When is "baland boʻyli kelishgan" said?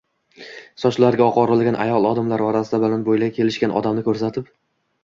2.87-3.79